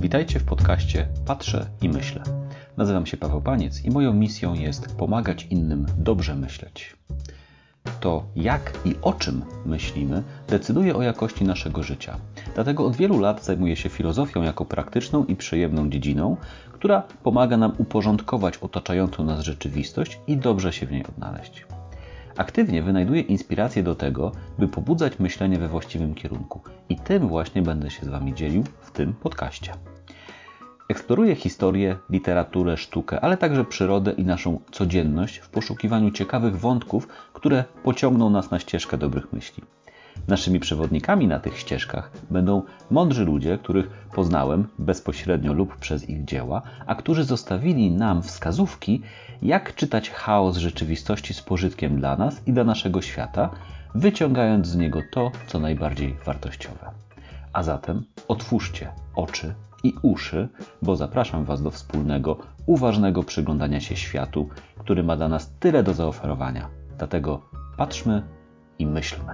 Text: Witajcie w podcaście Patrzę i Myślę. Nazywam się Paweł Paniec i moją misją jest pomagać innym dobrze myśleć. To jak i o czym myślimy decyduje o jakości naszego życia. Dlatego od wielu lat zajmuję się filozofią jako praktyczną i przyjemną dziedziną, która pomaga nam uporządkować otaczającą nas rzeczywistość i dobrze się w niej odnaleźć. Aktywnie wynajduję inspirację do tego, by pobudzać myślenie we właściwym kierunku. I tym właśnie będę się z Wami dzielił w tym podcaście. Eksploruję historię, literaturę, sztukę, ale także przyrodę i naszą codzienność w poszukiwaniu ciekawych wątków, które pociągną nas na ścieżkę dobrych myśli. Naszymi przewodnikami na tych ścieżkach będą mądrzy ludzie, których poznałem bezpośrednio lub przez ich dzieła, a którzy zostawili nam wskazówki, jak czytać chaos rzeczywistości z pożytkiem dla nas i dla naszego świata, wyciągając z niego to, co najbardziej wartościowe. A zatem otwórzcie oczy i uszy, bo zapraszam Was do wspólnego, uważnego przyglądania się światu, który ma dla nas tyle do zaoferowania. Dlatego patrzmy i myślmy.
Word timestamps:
Witajcie 0.00 0.40
w 0.40 0.44
podcaście 0.44 1.08
Patrzę 1.26 1.66
i 1.82 1.88
Myślę. 1.88 2.22
Nazywam 2.76 3.06
się 3.06 3.16
Paweł 3.16 3.40
Paniec 3.40 3.84
i 3.84 3.90
moją 3.90 4.12
misją 4.12 4.54
jest 4.54 4.96
pomagać 4.96 5.46
innym 5.50 5.86
dobrze 5.98 6.34
myśleć. 6.34 6.96
To 8.00 8.24
jak 8.36 8.72
i 8.84 8.94
o 9.02 9.12
czym 9.12 9.42
myślimy 9.66 10.22
decyduje 10.48 10.96
o 10.96 11.02
jakości 11.02 11.44
naszego 11.44 11.82
życia. 11.82 12.16
Dlatego 12.54 12.86
od 12.86 12.96
wielu 12.96 13.20
lat 13.20 13.44
zajmuję 13.44 13.76
się 13.76 13.88
filozofią 13.88 14.42
jako 14.42 14.64
praktyczną 14.64 15.24
i 15.24 15.36
przyjemną 15.36 15.90
dziedziną, 15.90 16.36
która 16.72 17.02
pomaga 17.22 17.56
nam 17.56 17.72
uporządkować 17.78 18.58
otaczającą 18.58 19.24
nas 19.24 19.40
rzeczywistość 19.40 20.20
i 20.26 20.36
dobrze 20.36 20.72
się 20.72 20.86
w 20.86 20.92
niej 20.92 21.06
odnaleźć. 21.06 21.66
Aktywnie 22.36 22.82
wynajduję 22.82 23.20
inspirację 23.20 23.82
do 23.82 23.94
tego, 23.94 24.32
by 24.58 24.68
pobudzać 24.68 25.18
myślenie 25.18 25.58
we 25.58 25.68
właściwym 25.68 26.14
kierunku. 26.14 26.60
I 26.88 26.96
tym 26.96 27.28
właśnie 27.28 27.62
będę 27.62 27.90
się 27.90 28.06
z 28.06 28.08
Wami 28.08 28.34
dzielił 28.34 28.64
w 28.80 28.90
tym 28.90 29.12
podcaście. 29.12 29.72
Eksploruję 30.88 31.34
historię, 31.34 31.96
literaturę, 32.10 32.76
sztukę, 32.76 33.20
ale 33.20 33.36
także 33.36 33.64
przyrodę 33.64 34.12
i 34.12 34.24
naszą 34.24 34.60
codzienność 34.72 35.38
w 35.38 35.48
poszukiwaniu 35.48 36.10
ciekawych 36.10 36.58
wątków, 36.58 37.08
które 37.32 37.64
pociągną 37.82 38.30
nas 38.30 38.50
na 38.50 38.58
ścieżkę 38.58 38.98
dobrych 38.98 39.32
myśli. 39.32 39.62
Naszymi 40.28 40.60
przewodnikami 40.60 41.28
na 41.28 41.38
tych 41.38 41.58
ścieżkach 41.58 42.10
będą 42.30 42.62
mądrzy 42.90 43.24
ludzie, 43.24 43.58
których 43.58 43.90
poznałem 44.14 44.68
bezpośrednio 44.78 45.52
lub 45.52 45.76
przez 45.76 46.08
ich 46.10 46.24
dzieła, 46.24 46.62
a 46.86 46.94
którzy 46.94 47.24
zostawili 47.24 47.90
nam 47.90 48.22
wskazówki, 48.22 49.02
jak 49.42 49.74
czytać 49.74 50.10
chaos 50.10 50.56
rzeczywistości 50.56 51.34
z 51.34 51.42
pożytkiem 51.42 51.98
dla 51.98 52.16
nas 52.16 52.42
i 52.46 52.52
dla 52.52 52.64
naszego 52.64 53.02
świata, 53.02 53.50
wyciągając 53.94 54.66
z 54.66 54.76
niego 54.76 55.00
to, 55.12 55.30
co 55.46 55.58
najbardziej 55.60 56.16
wartościowe. 56.24 56.90
A 57.52 57.62
zatem 57.62 58.04
otwórzcie 58.28 58.92
oczy 59.14 59.54
i 59.82 59.94
uszy, 60.02 60.48
bo 60.82 60.96
zapraszam 60.96 61.44
Was 61.44 61.62
do 61.62 61.70
wspólnego, 61.70 62.38
uważnego 62.66 63.22
przyglądania 63.22 63.80
się 63.80 63.96
światu, 63.96 64.48
który 64.78 65.02
ma 65.02 65.16
dla 65.16 65.28
nas 65.28 65.52
tyle 65.60 65.82
do 65.82 65.94
zaoferowania. 65.94 66.68
Dlatego 66.98 67.42
patrzmy 67.76 68.22
i 68.78 68.86
myślmy. 68.86 69.32